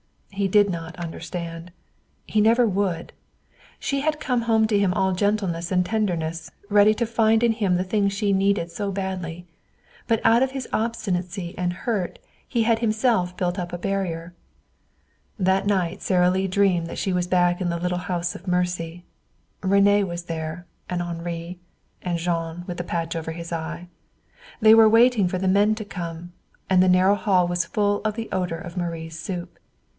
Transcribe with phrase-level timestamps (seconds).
[0.31, 1.71] He did not understand.
[2.25, 3.13] He never would.
[3.77, 7.75] She had come home to him all gentleness and tenderness, ready to find in him
[7.75, 9.45] the things she needed so badly.
[10.07, 12.17] But out of his obstinacy and hurt
[12.47, 14.33] he had himself built up a barrier.
[15.37, 19.05] That night Sara Lee dreamed that she was back in the little house of mercy.
[19.61, 21.59] René was there; and Henri;
[22.01, 23.87] and Jean, with the patch over his eye.
[24.59, 26.31] They were waiting for the men to come,
[26.71, 29.59] and the narrow hall was full of the odor of Marie's soup.